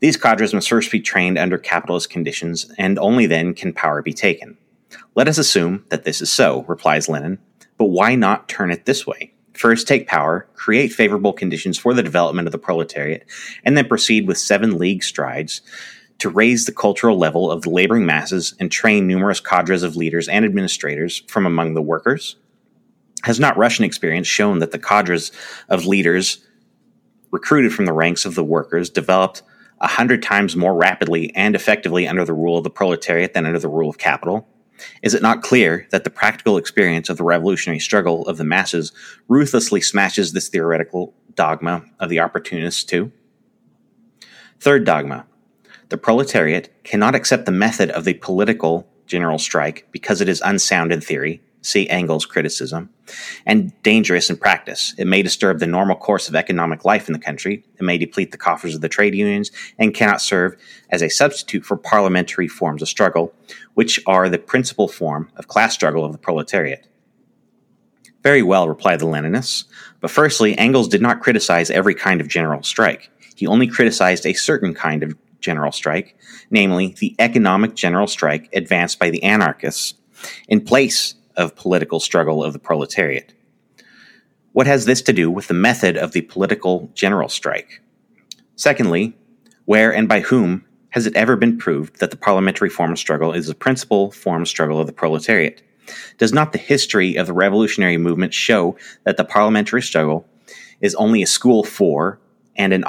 These 0.00 0.16
cadres 0.16 0.52
must 0.52 0.68
first 0.68 0.92
be 0.92 1.00
trained 1.00 1.38
under 1.38 1.56
capitalist 1.56 2.10
conditions, 2.10 2.70
and 2.76 2.98
only 2.98 3.26
then 3.26 3.54
can 3.54 3.72
power 3.72 4.02
be 4.02 4.12
taken. 4.12 4.58
Let 5.14 5.28
us 5.28 5.38
assume 5.38 5.84
that 5.88 6.04
this 6.04 6.20
is 6.20 6.32
so, 6.32 6.64
replies 6.64 7.08
Lenin, 7.08 7.38
but 7.78 7.86
why 7.86 8.14
not 8.14 8.48
turn 8.48 8.70
it 8.70 8.84
this 8.84 9.06
way? 9.06 9.32
First, 9.54 9.86
take 9.86 10.08
power, 10.08 10.48
create 10.54 10.92
favorable 10.92 11.32
conditions 11.32 11.78
for 11.78 11.94
the 11.94 12.02
development 12.02 12.48
of 12.48 12.52
the 12.52 12.58
proletariat, 12.58 13.24
and 13.64 13.76
then 13.76 13.86
proceed 13.86 14.26
with 14.26 14.36
seven 14.36 14.78
league 14.78 15.04
strides 15.04 15.62
to 16.24 16.30
raise 16.30 16.64
the 16.64 16.72
cultural 16.72 17.18
level 17.18 17.50
of 17.50 17.60
the 17.60 17.68
laboring 17.68 18.06
masses 18.06 18.54
and 18.58 18.72
train 18.72 19.06
numerous 19.06 19.40
cadres 19.40 19.82
of 19.82 19.94
leaders 19.94 20.26
and 20.26 20.42
administrators 20.42 21.22
from 21.28 21.44
among 21.44 21.74
the 21.74 21.82
workers? 21.82 22.36
Has 23.24 23.38
not 23.38 23.58
Russian 23.58 23.84
experience 23.84 24.26
shown 24.26 24.60
that 24.60 24.70
the 24.70 24.78
cadres 24.78 25.32
of 25.68 25.84
leaders 25.84 26.42
recruited 27.30 27.74
from 27.74 27.84
the 27.84 27.92
ranks 27.92 28.24
of 28.24 28.36
the 28.36 28.42
workers 28.42 28.88
developed 28.88 29.42
a 29.82 29.86
hundred 29.86 30.22
times 30.22 30.56
more 30.56 30.74
rapidly 30.74 31.30
and 31.34 31.54
effectively 31.54 32.08
under 32.08 32.24
the 32.24 32.32
rule 32.32 32.56
of 32.56 32.64
the 32.64 32.70
proletariat 32.70 33.34
than 33.34 33.44
under 33.44 33.58
the 33.58 33.68
rule 33.68 33.90
of 33.90 33.98
capital? 33.98 34.48
Is 35.02 35.12
it 35.12 35.20
not 35.20 35.42
clear 35.42 35.86
that 35.90 36.04
the 36.04 36.10
practical 36.10 36.56
experience 36.56 37.10
of 37.10 37.18
the 37.18 37.24
revolutionary 37.24 37.80
struggle 37.80 38.26
of 38.26 38.38
the 38.38 38.44
masses 38.44 38.92
ruthlessly 39.28 39.82
smashes 39.82 40.32
this 40.32 40.48
theoretical 40.48 41.12
dogma 41.34 41.84
of 42.00 42.08
the 42.08 42.20
opportunists 42.20 42.82
too? 42.82 43.12
Third 44.58 44.86
dogma. 44.86 45.26
The 45.94 45.98
proletariat 45.98 46.82
cannot 46.82 47.14
accept 47.14 47.46
the 47.46 47.52
method 47.52 47.88
of 47.90 48.04
the 48.04 48.14
political 48.14 48.88
general 49.06 49.38
strike 49.38 49.86
because 49.92 50.20
it 50.20 50.28
is 50.28 50.42
unsound 50.44 50.92
in 50.92 51.00
theory, 51.00 51.40
see 51.62 51.88
Engels' 51.88 52.26
criticism, 52.26 52.90
and 53.46 53.80
dangerous 53.84 54.28
in 54.28 54.36
practice. 54.36 54.92
It 54.98 55.06
may 55.06 55.22
disturb 55.22 55.60
the 55.60 55.68
normal 55.68 55.94
course 55.94 56.28
of 56.28 56.34
economic 56.34 56.84
life 56.84 57.08
in 57.08 57.12
the 57.12 57.20
country, 57.20 57.64
it 57.78 57.84
may 57.84 57.96
deplete 57.96 58.32
the 58.32 58.36
coffers 58.36 58.74
of 58.74 58.80
the 58.80 58.88
trade 58.88 59.14
unions, 59.14 59.52
and 59.78 59.94
cannot 59.94 60.20
serve 60.20 60.56
as 60.90 61.00
a 61.00 61.08
substitute 61.08 61.64
for 61.64 61.76
parliamentary 61.76 62.48
forms 62.48 62.82
of 62.82 62.88
struggle, 62.88 63.32
which 63.74 64.00
are 64.04 64.28
the 64.28 64.36
principal 64.36 64.88
form 64.88 65.30
of 65.36 65.46
class 65.46 65.74
struggle 65.74 66.04
of 66.04 66.10
the 66.10 66.18
proletariat. 66.18 66.88
Very 68.24 68.42
well, 68.42 68.68
replied 68.68 68.98
the 68.98 69.06
Leninists. 69.06 69.66
But 70.00 70.10
firstly, 70.10 70.58
Engels 70.58 70.88
did 70.88 71.02
not 71.02 71.20
criticize 71.20 71.70
every 71.70 71.94
kind 71.94 72.20
of 72.20 72.26
general 72.26 72.64
strike. 72.64 73.12
He 73.36 73.46
only 73.46 73.68
criticized 73.68 74.26
a 74.26 74.32
certain 74.32 74.74
kind 74.74 75.04
of 75.04 75.16
general 75.44 75.70
strike, 75.70 76.16
namely 76.50 76.96
the 76.98 77.14
economic 77.18 77.74
general 77.74 78.06
strike 78.06 78.48
advanced 78.52 78.98
by 78.98 79.10
the 79.10 79.22
anarchists 79.22 79.94
in 80.48 80.60
place 80.60 81.14
of 81.36 81.54
political 81.54 82.00
struggle 82.00 82.42
of 82.42 82.52
the 82.52 82.58
proletariat. 82.58 83.32
What 84.52 84.66
has 84.66 84.84
this 84.84 85.02
to 85.02 85.12
do 85.12 85.30
with 85.30 85.48
the 85.48 85.54
method 85.54 85.96
of 85.96 86.12
the 86.12 86.22
political 86.22 86.90
general 86.94 87.28
strike? 87.28 87.82
Secondly, 88.56 89.16
where 89.64 89.92
and 89.92 90.08
by 90.08 90.20
whom 90.20 90.64
has 90.90 91.06
it 91.06 91.16
ever 91.16 91.36
been 91.36 91.58
proved 91.58 91.98
that 91.98 92.10
the 92.12 92.16
parliamentary 92.16 92.70
form 92.70 92.92
of 92.92 92.98
struggle 92.98 93.32
is 93.32 93.48
the 93.48 93.54
principal 93.54 94.12
form 94.12 94.42
of 94.42 94.48
struggle 94.48 94.78
of 94.80 94.86
the 94.86 94.92
proletariat? 94.92 95.60
Does 96.18 96.32
not 96.32 96.52
the 96.52 96.58
history 96.58 97.16
of 97.16 97.26
the 97.26 97.32
revolutionary 97.32 97.98
movement 97.98 98.32
show 98.32 98.76
that 99.04 99.16
the 99.16 99.24
parliamentary 99.24 99.82
struggle 99.82 100.26
is 100.80 100.94
only 100.94 101.22
a 101.22 101.26
school 101.26 101.64
for 101.64 102.20
and 102.56 102.72
an 102.72 102.84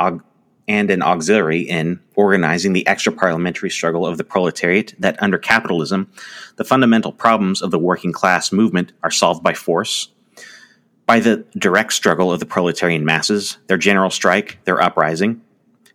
and 0.67 0.89
an 0.89 1.01
auxiliary 1.01 1.61
in 1.61 1.99
organizing 2.15 2.73
the 2.73 2.85
extra 2.87 3.11
parliamentary 3.11 3.69
struggle 3.69 4.05
of 4.05 4.17
the 4.17 4.23
proletariat 4.23 4.93
that 4.99 5.21
under 5.21 5.37
capitalism, 5.37 6.09
the 6.55 6.63
fundamental 6.63 7.11
problems 7.11 7.61
of 7.61 7.71
the 7.71 7.79
working 7.79 8.11
class 8.11 8.51
movement 8.51 8.91
are 9.03 9.11
solved 9.11 9.43
by 9.43 9.53
force, 9.53 10.09
by 11.05 11.19
the 11.19 11.45
direct 11.57 11.93
struggle 11.93 12.31
of 12.31 12.39
the 12.39 12.45
proletarian 12.45 13.05
masses, 13.05 13.57
their 13.67 13.77
general 13.77 14.09
strike, 14.09 14.57
their 14.65 14.81
uprising. 14.81 15.41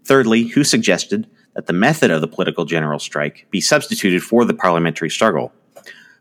Thirdly, 0.05 0.45
who 0.45 0.63
suggested 0.63 1.27
that 1.55 1.67
the 1.67 1.73
method 1.73 2.11
of 2.11 2.21
the 2.21 2.29
political 2.29 2.65
general 2.65 2.99
strike 2.99 3.47
be 3.51 3.61
substituted 3.61 4.23
for 4.23 4.45
the 4.45 4.55
parliamentary 4.55 5.11
struggle? 5.11 5.53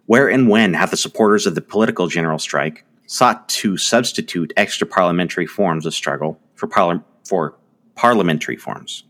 Where 0.08 0.28
and 0.28 0.50
when 0.50 0.74
have 0.74 0.90
the 0.90 0.98
supporters 0.98 1.46
of 1.46 1.54
the 1.54 1.62
political 1.62 2.08
general 2.08 2.40
strike 2.40 2.84
sought 3.06 3.48
to 3.50 3.78
substitute 3.78 4.54
extra 4.58 4.88
parliamentary 4.88 5.46
forms 5.46 5.86
of 5.86 5.94
struggle 5.94 6.40
for, 6.56 6.68
for 7.26 7.56
parliamentary 8.00 8.56
forms. 8.56 9.04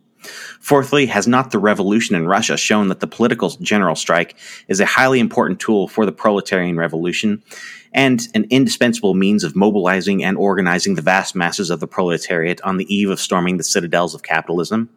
Fourthly, 0.59 1.05
has 1.05 1.27
not 1.27 1.51
the 1.51 1.59
revolution 1.59 2.15
in 2.15 2.27
Russia 2.27 2.57
shown 2.57 2.87
that 2.87 3.01
the 3.01 3.07
political 3.07 3.51
general 3.61 3.95
strike 3.95 4.35
is 4.67 4.79
a 4.79 4.85
highly 4.85 5.19
important 5.19 5.59
tool 5.59 5.87
for 5.87 6.07
the 6.07 6.11
proletarian 6.11 6.75
revolution 6.75 7.43
and 7.93 8.27
an 8.33 8.47
indispensable 8.49 9.13
means 9.13 9.43
of 9.43 9.55
mobilizing 9.55 10.23
and 10.23 10.37
organizing 10.37 10.95
the 10.95 11.03
vast 11.03 11.35
masses 11.35 11.69
of 11.69 11.79
the 11.79 11.87
proletariat 11.87 12.59
on 12.61 12.77
the 12.77 12.93
eve 12.93 13.11
of 13.11 13.19
storming 13.19 13.57
the 13.57 13.63
citadels 13.63 14.15
of 14.15 14.23
capitalism? 14.23 14.89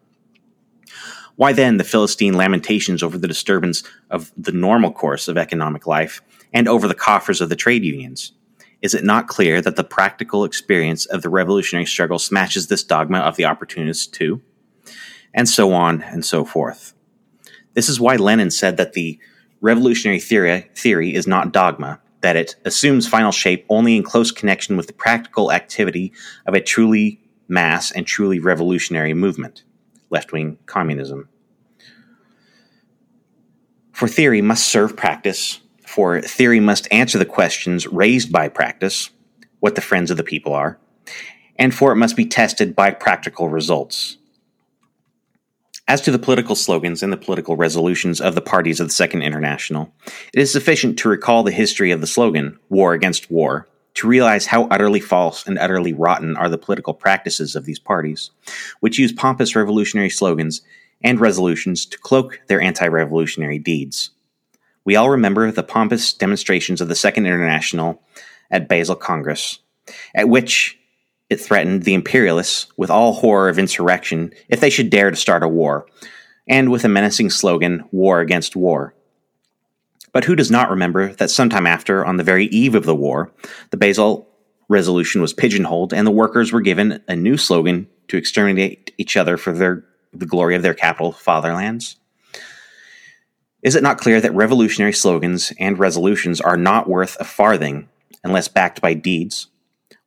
Why 1.37 1.53
then 1.53 1.77
the 1.77 1.85
Philistine 1.85 2.35
lamentations 2.35 3.03
over 3.03 3.19
the 3.19 3.29
disturbance 3.29 3.83
of 4.09 4.33
the 4.39 4.53
normal 4.53 4.91
course 4.91 5.29
of 5.29 5.37
economic 5.37 5.87
life 5.87 6.23
and 6.51 6.67
over 6.67 6.89
the 6.89 6.95
coffers 6.95 7.43
of 7.43 7.51
the 7.51 7.57
trade 7.57 7.85
unions? 7.85 8.33
Is 8.83 8.95
it 8.95 9.05
not 9.05 9.29
clear 9.29 9.63
that 9.63 9.77
the 9.77 9.85
practical 9.85 10.45
experience 10.45 11.07
of 11.07 11.23
the 11.23 11.31
revolutionary 11.31 11.87
struggle 11.87 12.19
smashes 12.19 12.67
this 12.67 12.83
dogma 12.83 13.21
of 13.21 13.37
the 13.37 13.45
opportunist 13.45 14.13
too? 14.13 14.43
And 15.33 15.49
so 15.49 15.73
on 15.73 16.03
and 16.03 16.25
so 16.25 16.45
forth. 16.45 16.93
This 17.75 17.89
is 17.89 18.01
why 18.01 18.17
Lenin 18.17 18.51
said 18.51 18.77
that 18.77 18.93
the 18.93 19.19
revolutionary 19.61 20.21
theory, 20.21 20.69
theory 20.75 21.15
is 21.15 21.27
not 21.27 21.53
dogma, 21.53 22.01
that 22.21 22.37
it 22.37 22.57
assumes 22.65 23.09
final 23.09 23.33
shape 23.33 23.65
only 23.69 23.97
in 23.97 24.03
close 24.03 24.31
connection 24.31 24.77
with 24.77 24.89
the 24.89 24.93
practical 24.93 25.53
activity 25.53 26.13
of 26.47 26.55
a 26.55 26.61
truly 26.61 27.21
mass 27.49 27.93
and 27.93 28.07
truly 28.07 28.41
revolutionary 28.41 29.15
movement, 29.15 29.63
left 30.11 30.33
wing 30.33 30.59
communism. 30.67 31.29
For 33.93 34.09
theory 34.09 34.43
must 34.43 34.67
serve 34.67 34.97
practice, 34.97 35.61
for 35.93 36.23
theory 36.23 36.59
must 36.59 36.89
answer 36.91 37.19
the 37.19 37.27
questions 37.27 37.87
raised 37.87 38.33
by 38.33 38.49
practice, 38.49 39.11
what 39.61 39.75
the 39.75 39.83
friends 39.83 40.11
of 40.11 40.17
the 40.17 40.25
people 40.25 40.55
are, 40.55 40.79
and 41.57 41.75
for 41.75 41.93
it 41.93 41.97
must 41.97 42.17
be 42.17 42.25
tested 42.25 42.75
by 42.75 42.91
practical 42.91 43.51
results. 43.51 44.17
As 45.87 46.01
to 46.01 46.11
the 46.11 46.19
political 46.19 46.57
slogans 46.57 47.03
and 47.03 47.13
the 47.13 47.19
political 47.19 47.57
resolutions 47.57 48.23
of 48.23 48.35
the 48.35 48.41
parties 48.41 48.81
of 48.81 48.89
the 48.89 48.95
Second 48.95 49.21
International, 49.21 49.93
it 50.33 50.41
is 50.41 50.51
sufficient 50.51 50.99
to 51.01 51.11
recall 51.11 51.43
the 51.43 51.53
history 51.53 51.91
of 51.91 52.01
the 52.01 52.07
slogan, 52.07 52.59
War 52.71 52.95
Against 52.95 53.31
War, 53.31 53.69
to 53.93 54.09
realize 54.09 54.47
how 54.47 54.69
utterly 54.69 55.01
false 55.01 55.47
and 55.47 55.59
utterly 55.59 55.93
rotten 55.93 56.39
are 56.39 56.49
the 56.49 56.57
political 56.57 56.95
practices 56.95 57.55
of 57.55 57.67
these 57.67 57.79
parties, 57.79 58.31
which 58.81 58.99
use 58.99 59.13
pompous 59.13 59.55
revolutionary 59.55 60.09
slogans 60.09 60.63
and 61.05 61.21
resolutions 61.21 61.85
to 61.85 61.99
cloak 61.99 62.41
their 62.47 62.63
anti 62.63 62.87
revolutionary 62.87 63.59
deeds. 63.59 64.11
We 64.85 64.97
all 64.97 65.11
remember 65.11 65.51
the 65.51 65.63
pompous 65.63 66.13
demonstrations 66.13 66.81
of 66.81 66.89
the 66.89 66.95
Second 66.95 67.27
International 67.27 68.03
at 68.51 68.69
Basel 68.69 68.97
Congress, 68.97 69.61
at 70.15 70.29
which 70.29 70.79
it 71.31 71.41
threatened 71.41 71.85
the 71.85 71.95
imperialists 71.95 72.67
with 72.77 72.91
all 72.91 73.15
horror 73.15 73.49
of 73.49 73.59
insurrection 73.59 74.33
if 74.49 74.61
they 74.61 74.71
should 74.71 74.91
dare 74.91 75.11
to 75.11 75.17
start 75.17 75.43
a 75.43 75.49
war, 75.49 75.87
and 76.47 76.71
with 76.71 76.85
a 76.85 76.89
menacing 76.89 77.31
slogan, 77.31 77.85
War 77.93 78.21
Against 78.21 78.57
War. 78.57 78.95
But 80.13 80.25
who 80.25 80.37
does 80.37 80.51
not 80.51 80.69
remember 80.69 81.15
that 81.15 81.31
sometime 81.31 81.67
after, 81.67 82.05
on 82.05 82.19
the 82.19 82.25
very 82.25 82.47
eve 82.47 82.75
of 82.75 82.85
the 82.85 82.95
war, 82.95 83.33
the 83.71 83.79
Basel 83.79 84.29
resolution 84.69 85.21
was 85.21 85.33
pigeonholed 85.33 85.93
and 85.93 86.07
the 86.07 86.11
workers 86.11 86.53
were 86.53 86.61
given 86.61 87.03
a 87.09 87.17
new 87.17 87.37
slogan 87.37 87.89
to 88.09 88.17
exterminate 88.17 88.93
each 88.99 89.17
other 89.17 89.37
for 89.37 89.53
their, 89.53 89.85
the 90.13 90.27
glory 90.27 90.55
of 90.55 90.63
their 90.63 90.75
capital 90.75 91.13
fatherlands? 91.13 91.97
Is 93.63 93.77
it 93.77 93.83
not 93.83 93.99
clear 93.99 94.21
that 94.21 94.35
revolutionary 94.35 94.93
slogans 94.93 95.53
and 95.59 95.79
resolutions 95.79 96.41
are 96.41 96.57
not 96.57 96.89
worth 96.89 97.17
a 97.21 97.25
farthing 97.25 97.89
unless 98.25 98.49
backed 98.49 98.81
by 98.81 98.95
deeds? 98.95 99.47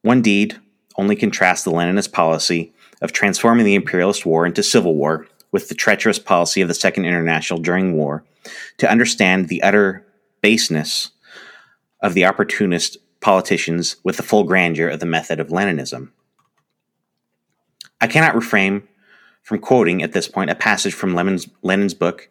One 0.01 0.21
deed 0.21 0.59
only 0.97 1.15
contrasts 1.15 1.63
the 1.63 1.71
Leninist 1.71 2.11
policy 2.11 2.73
of 3.01 3.13
transforming 3.13 3.65
the 3.65 3.75
imperialist 3.75 4.25
war 4.25 4.45
into 4.45 4.61
civil 4.61 4.95
war 4.95 5.27
with 5.51 5.69
the 5.69 5.75
treacherous 5.75 6.19
policy 6.19 6.61
of 6.61 6.67
the 6.67 6.73
Second 6.73 7.05
International 7.05 7.59
during 7.59 7.93
war 7.93 8.25
to 8.77 8.89
understand 8.89 9.47
the 9.47 9.63
utter 9.63 10.05
baseness 10.41 11.11
of 12.01 12.13
the 12.13 12.25
opportunist 12.25 12.97
politicians 13.21 13.95
with 14.03 14.17
the 14.17 14.23
full 14.23 14.43
grandeur 14.43 14.89
of 14.89 14.99
the 14.99 15.05
method 15.05 15.39
of 15.39 15.47
Leninism. 15.47 16.11
I 18.01 18.07
cannot 18.07 18.35
refrain 18.35 18.83
from 19.43 19.59
quoting 19.59 20.03
at 20.03 20.11
this 20.11 20.27
point 20.27 20.49
a 20.49 20.55
passage 20.55 20.93
from 20.93 21.15
Lenin's, 21.15 21.47
Lenin's 21.61 21.93
book 21.93 22.29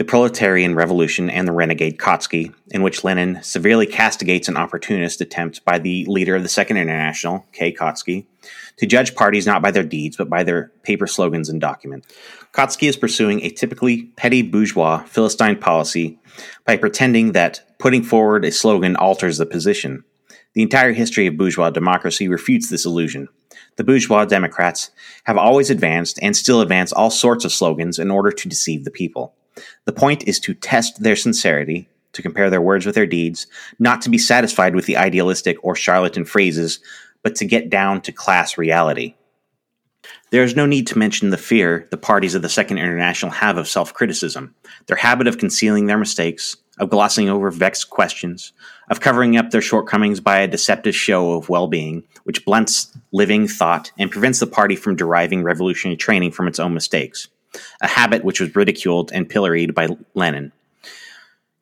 the 0.00 0.04
Proletarian 0.06 0.74
Revolution 0.74 1.28
and 1.28 1.46
the 1.46 1.52
Renegade 1.52 1.98
Kautsky, 1.98 2.54
in 2.70 2.82
which 2.82 3.04
Lenin 3.04 3.38
severely 3.42 3.84
castigates 3.86 4.48
an 4.48 4.56
opportunist 4.56 5.20
attempt 5.20 5.62
by 5.66 5.78
the 5.78 6.06
leader 6.06 6.34
of 6.34 6.42
the 6.42 6.48
Second 6.48 6.78
International, 6.78 7.44
K. 7.52 7.70
Kautsky, 7.70 8.24
to 8.78 8.86
judge 8.86 9.14
parties 9.14 9.44
not 9.44 9.60
by 9.60 9.70
their 9.70 9.82
deeds 9.82 10.16
but 10.16 10.30
by 10.30 10.42
their 10.42 10.72
paper 10.84 11.06
slogans 11.06 11.50
and 11.50 11.60
documents. 11.60 12.08
Kautsky 12.54 12.88
is 12.88 12.96
pursuing 12.96 13.42
a 13.42 13.50
typically 13.50 14.04
petty 14.16 14.40
bourgeois 14.40 15.04
Philistine 15.04 15.56
policy 15.56 16.18
by 16.64 16.78
pretending 16.78 17.32
that 17.32 17.60
putting 17.78 18.02
forward 18.02 18.46
a 18.46 18.52
slogan 18.52 18.96
alters 18.96 19.36
the 19.36 19.44
position. 19.44 20.02
The 20.54 20.62
entire 20.62 20.94
history 20.94 21.26
of 21.26 21.36
bourgeois 21.36 21.68
democracy 21.68 22.26
refutes 22.26 22.70
this 22.70 22.86
illusion. 22.86 23.28
The 23.76 23.84
bourgeois 23.84 24.24
Democrats 24.24 24.92
have 25.24 25.36
always 25.36 25.68
advanced 25.68 26.18
and 26.22 26.34
still 26.34 26.62
advance 26.62 26.90
all 26.90 27.10
sorts 27.10 27.44
of 27.44 27.52
slogans 27.52 27.98
in 27.98 28.10
order 28.10 28.32
to 28.32 28.48
deceive 28.48 28.86
the 28.86 28.90
people. 28.90 29.34
The 29.84 29.92
point 29.92 30.24
is 30.26 30.40
to 30.40 30.54
test 30.54 31.02
their 31.02 31.16
sincerity, 31.16 31.88
to 32.12 32.22
compare 32.22 32.50
their 32.50 32.60
words 32.60 32.86
with 32.86 32.94
their 32.94 33.06
deeds, 33.06 33.46
not 33.78 34.02
to 34.02 34.10
be 34.10 34.18
satisfied 34.18 34.74
with 34.74 34.86
the 34.86 34.96
idealistic 34.96 35.56
or 35.62 35.74
charlatan 35.74 36.24
phrases, 36.24 36.80
but 37.22 37.34
to 37.36 37.44
get 37.44 37.70
down 37.70 38.00
to 38.02 38.12
class 38.12 38.58
reality. 38.58 39.14
There 40.30 40.44
is 40.44 40.56
no 40.56 40.64
need 40.64 40.86
to 40.88 40.98
mention 40.98 41.30
the 41.30 41.36
fear 41.36 41.86
the 41.90 41.96
parties 41.96 42.34
of 42.34 42.42
the 42.42 42.48
Second 42.48 42.78
International 42.78 43.32
have 43.32 43.58
of 43.58 43.68
self 43.68 43.92
criticism, 43.92 44.54
their 44.86 44.96
habit 44.96 45.26
of 45.26 45.38
concealing 45.38 45.86
their 45.86 45.98
mistakes, 45.98 46.56
of 46.78 46.88
glossing 46.88 47.28
over 47.28 47.50
vexed 47.50 47.90
questions, 47.90 48.52
of 48.88 49.00
covering 49.00 49.36
up 49.36 49.50
their 49.50 49.60
shortcomings 49.60 50.20
by 50.20 50.38
a 50.38 50.48
deceptive 50.48 50.94
show 50.94 51.32
of 51.32 51.48
well 51.48 51.66
being, 51.66 52.04
which 52.24 52.44
blunts 52.44 52.96
living 53.12 53.46
thought 53.46 53.92
and 53.98 54.10
prevents 54.10 54.40
the 54.40 54.46
party 54.46 54.76
from 54.76 54.96
deriving 54.96 55.42
revolutionary 55.42 55.96
training 55.96 56.30
from 56.30 56.48
its 56.48 56.58
own 56.58 56.72
mistakes 56.72 57.28
a 57.80 57.88
habit 57.88 58.24
which 58.24 58.40
was 58.40 58.54
ridiculed 58.56 59.10
and 59.12 59.28
pilloried 59.28 59.74
by 59.74 59.88
Lenin. 60.14 60.52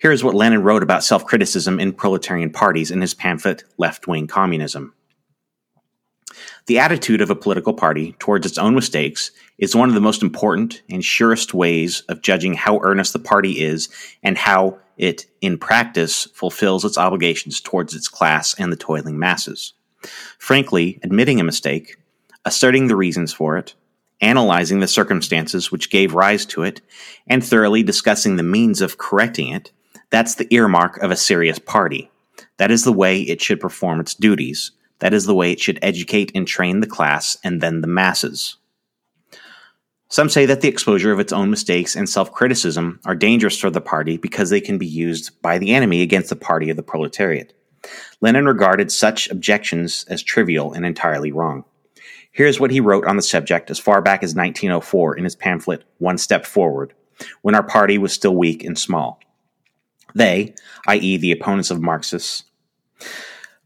Here 0.00 0.12
is 0.12 0.22
what 0.22 0.34
Lenin 0.34 0.62
wrote 0.62 0.82
about 0.82 1.02
self 1.02 1.24
criticism 1.24 1.80
in 1.80 1.92
proletarian 1.92 2.50
parties 2.50 2.90
in 2.90 3.00
his 3.00 3.14
pamphlet 3.14 3.64
Left 3.78 4.06
Wing 4.06 4.26
Communism. 4.26 4.94
The 6.66 6.78
attitude 6.78 7.20
of 7.20 7.30
a 7.30 7.34
political 7.34 7.72
party 7.72 8.14
towards 8.18 8.46
its 8.46 8.58
own 8.58 8.74
mistakes 8.74 9.30
is 9.56 9.74
one 9.74 9.88
of 9.88 9.94
the 9.94 10.00
most 10.00 10.22
important 10.22 10.82
and 10.90 11.04
surest 11.04 11.54
ways 11.54 12.02
of 12.08 12.22
judging 12.22 12.54
how 12.54 12.78
earnest 12.82 13.12
the 13.12 13.18
party 13.18 13.60
is 13.60 13.88
and 14.22 14.36
how 14.36 14.78
it, 14.98 15.26
in 15.40 15.58
practice, 15.58 16.26
fulfills 16.26 16.84
its 16.84 16.98
obligations 16.98 17.60
towards 17.60 17.94
its 17.94 18.08
class 18.08 18.54
and 18.58 18.70
the 18.70 18.76
toiling 18.76 19.18
masses. 19.18 19.72
Frankly, 20.38 21.00
admitting 21.02 21.40
a 21.40 21.44
mistake, 21.44 21.96
asserting 22.44 22.86
the 22.86 22.96
reasons 22.96 23.32
for 23.32 23.56
it, 23.56 23.74
analyzing 24.20 24.80
the 24.80 24.88
circumstances 24.88 25.70
which 25.70 25.90
gave 25.90 26.14
rise 26.14 26.44
to 26.46 26.62
it, 26.62 26.80
and 27.26 27.44
thoroughly 27.44 27.82
discussing 27.82 28.36
the 28.36 28.42
means 28.42 28.80
of 28.80 28.98
correcting 28.98 29.52
it, 29.52 29.72
that's 30.10 30.34
the 30.34 30.52
earmark 30.52 30.98
of 30.98 31.10
a 31.10 31.16
serious 31.16 31.58
party. 31.58 32.10
That 32.56 32.70
is 32.70 32.84
the 32.84 32.92
way 32.92 33.20
it 33.20 33.40
should 33.40 33.60
perform 33.60 34.00
its 34.00 34.14
duties. 34.14 34.72
That 35.00 35.14
is 35.14 35.26
the 35.26 35.34
way 35.34 35.52
it 35.52 35.60
should 35.60 35.78
educate 35.82 36.32
and 36.34 36.46
train 36.46 36.80
the 36.80 36.86
class 36.86 37.36
and 37.44 37.60
then 37.60 37.80
the 37.80 37.86
masses. 37.86 38.56
Some 40.10 40.30
say 40.30 40.46
that 40.46 40.62
the 40.62 40.68
exposure 40.68 41.12
of 41.12 41.20
its 41.20 41.34
own 41.34 41.50
mistakes 41.50 41.94
and 41.94 42.08
self 42.08 42.32
criticism 42.32 42.98
are 43.04 43.14
dangerous 43.14 43.58
for 43.58 43.70
the 43.70 43.80
party 43.80 44.16
because 44.16 44.48
they 44.48 44.60
can 44.60 44.78
be 44.78 44.86
used 44.86 45.40
by 45.42 45.58
the 45.58 45.74
enemy 45.74 46.00
against 46.00 46.30
the 46.30 46.36
party 46.36 46.70
of 46.70 46.76
the 46.76 46.82
proletariat. 46.82 47.52
Lenin 48.20 48.46
regarded 48.46 48.90
such 48.90 49.28
objections 49.28 50.04
as 50.08 50.22
trivial 50.22 50.72
and 50.72 50.86
entirely 50.86 51.30
wrong. 51.30 51.64
Here's 52.32 52.60
what 52.60 52.70
he 52.70 52.80
wrote 52.80 53.06
on 53.06 53.16
the 53.16 53.22
subject 53.22 53.70
as 53.70 53.78
far 53.78 54.00
back 54.00 54.22
as 54.22 54.34
1904 54.34 55.16
in 55.16 55.24
his 55.24 55.36
pamphlet 55.36 55.84
One 55.98 56.18
Step 56.18 56.46
Forward, 56.46 56.94
when 57.42 57.54
our 57.54 57.62
party 57.62 57.98
was 57.98 58.12
still 58.12 58.36
weak 58.36 58.64
and 58.64 58.78
small. 58.78 59.20
They, 60.14 60.54
i.e., 60.86 61.16
the 61.16 61.32
opponents 61.32 61.70
of 61.70 61.80
Marxists, 61.80 62.44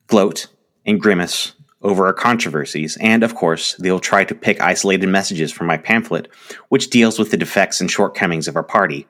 gloat 0.07 0.49
and 0.85 1.01
grimace 1.01 1.53
over 1.83 2.07
our 2.07 2.13
controversies, 2.13 2.97
and 3.01 3.23
of 3.23 3.35
course, 3.35 3.75
they'll 3.75 4.01
try 4.01 4.25
to 4.25 4.35
pick 4.35 4.61
isolated 4.61 5.09
messages 5.09 5.53
from 5.53 5.67
my 5.67 5.77
pamphlet, 5.77 6.29
which 6.69 6.91
deals 6.91 7.19
with 7.19 7.31
the 7.31 7.37
defects 7.37 7.81
and 7.81 7.91
shortcomings 7.91 8.47
of 8.49 8.57
our 8.57 8.63
party, 8.63 9.07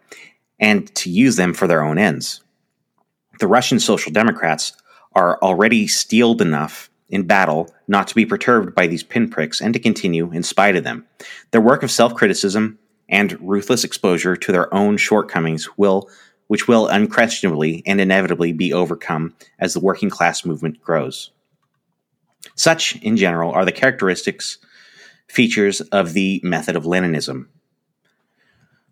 and 0.58 0.94
to 0.94 1.10
use 1.10 1.36
them 1.36 1.52
for 1.52 1.66
their 1.66 1.82
own 1.82 1.98
ends. 1.98 2.40
The 3.40 3.48
Russian 3.48 3.78
Social 3.78 4.12
Democrats 4.12 4.72
are 5.14 5.38
already 5.42 5.86
steeled 5.86 6.40
enough 6.40 6.88
in 7.12 7.26
battle 7.26 7.72
not 7.86 8.08
to 8.08 8.14
be 8.14 8.26
perturbed 8.26 8.74
by 8.74 8.88
these 8.88 9.04
pinpricks 9.04 9.60
and 9.60 9.72
to 9.74 9.78
continue 9.78 10.32
in 10.32 10.42
spite 10.42 10.74
of 10.74 10.82
them. 10.82 11.06
Their 11.52 11.60
work 11.60 11.84
of 11.84 11.90
self 11.90 12.14
criticism 12.14 12.78
and 13.08 13.38
ruthless 13.40 13.84
exposure 13.84 14.34
to 14.34 14.50
their 14.50 14.72
own 14.74 14.96
shortcomings 14.96 15.68
will 15.76 16.10
which 16.48 16.68
will 16.68 16.86
unquestionably 16.88 17.82
and 17.86 17.98
inevitably 17.98 18.52
be 18.52 18.74
overcome 18.74 19.34
as 19.58 19.72
the 19.72 19.80
working 19.80 20.10
class 20.10 20.44
movement 20.44 20.78
grows. 20.82 21.30
Such, 22.56 22.96
in 22.96 23.16
general, 23.16 23.52
are 23.52 23.64
the 23.64 23.72
characteristics, 23.72 24.58
features 25.28 25.80
of 25.80 26.12
the 26.12 26.40
method 26.44 26.76
of 26.76 26.84
Leninism. 26.84 27.46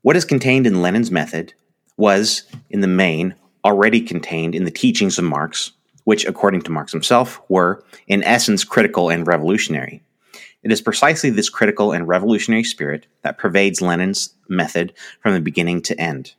What 0.00 0.16
is 0.16 0.24
contained 0.24 0.66
in 0.66 0.80
Lenin's 0.80 1.10
method 1.10 1.52
was, 1.98 2.44
in 2.70 2.80
the 2.80 2.86
main, 2.86 3.34
already 3.62 4.00
contained 4.00 4.54
in 4.54 4.64
the 4.64 4.70
teachings 4.70 5.18
of 5.18 5.24
Marx, 5.24 5.72
which, 6.10 6.26
according 6.26 6.60
to 6.60 6.72
Marx 6.72 6.90
himself, 6.90 7.40
were, 7.48 7.84
in 8.08 8.24
essence, 8.24 8.64
critical 8.64 9.10
and 9.10 9.28
revolutionary. 9.28 10.02
It 10.64 10.72
is 10.72 10.82
precisely 10.82 11.30
this 11.30 11.48
critical 11.48 11.92
and 11.92 12.08
revolutionary 12.08 12.64
spirit 12.64 13.06
that 13.22 13.38
pervades 13.38 13.80
Lenin's 13.80 14.34
method 14.48 14.92
from 15.22 15.34
the 15.34 15.40
beginning 15.40 15.82
to 15.82 16.00
end. 16.00 16.34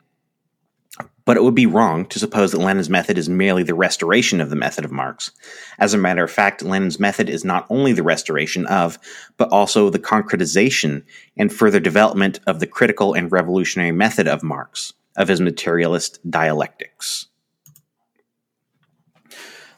But 1.24 1.38
it 1.38 1.44
would 1.44 1.56
be 1.56 1.68
wrong 1.68 2.06
to 2.08 2.20
suppose 2.20 2.52
that 2.52 2.60
Lenin's 2.60 2.90
method 2.90 3.18
is 3.18 3.30
merely 3.30 3.64
the 3.64 3.74
restoration 3.74 4.42
of 4.42 4.50
the 4.50 4.58
method 4.58 4.84
of 4.84 4.92
Marx. 4.92 5.32
As 5.80 5.94
a 5.94 5.98
matter 5.98 6.26
of 6.26 6.32
fact, 6.32 6.64
Lenin's 6.64 7.00
method 7.00 7.30
is 7.30 7.46
not 7.46 7.66
only 7.70 7.94
the 7.94 8.04
restoration 8.04 8.66
of, 8.66 9.00
but 9.38 9.48
also 9.54 9.90
the 9.90 10.00
concretization 10.00 11.04
and 11.38 11.50
further 11.50 11.80
development 11.80 12.42
of 12.46 12.60
the 12.60 12.68
critical 12.68 13.14
and 13.14 13.32
revolutionary 13.32 13.94
method 13.94 14.28
of 14.28 14.44
Marx, 14.44 14.92
of 15.16 15.30
his 15.30 15.40
materialist 15.40 16.20
dialectics. 16.30 17.28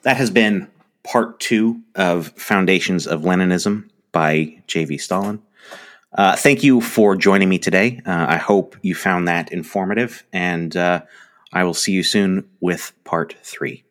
That 0.04 0.18
has 0.18 0.30
been 0.30 0.70
part 1.04 1.39
two 1.39 1.82
of 1.96 2.28
Foundations 2.30 3.08
of 3.08 3.22
Leninism 3.22 3.89
by 4.12 4.62
J.V. 4.68 4.98
Stalin. 4.98 5.42
Uh, 6.13 6.36
thank 6.36 6.63
you 6.63 6.82
for 6.82 7.16
joining 7.16 7.50
me 7.50 7.58
today. 7.58 8.02
Uh, 8.06 8.26
I 8.30 8.38
hope 8.38 8.76
you 8.82 8.94
found 8.96 9.28
that 9.28 9.52
informative, 9.52 10.24
and 10.32 10.76
uh, 10.78 11.02
I 11.52 11.63
will 11.63 11.74
see 11.74 11.94
you 11.94 12.04
soon 12.04 12.48
with 12.60 12.92
part 13.04 13.36
three. 13.44 13.84